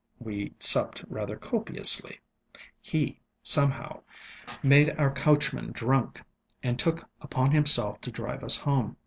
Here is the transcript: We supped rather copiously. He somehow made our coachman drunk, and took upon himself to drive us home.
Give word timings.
We 0.17 0.55
supped 0.57 1.03
rather 1.09 1.37
copiously. 1.37 2.21
He 2.81 3.19
somehow 3.43 4.01
made 4.63 4.89
our 4.99 5.11
coachman 5.11 5.73
drunk, 5.73 6.23
and 6.63 6.79
took 6.79 7.07
upon 7.21 7.51
himself 7.51 8.01
to 8.01 8.11
drive 8.11 8.43
us 8.43 8.57
home. 8.57 8.97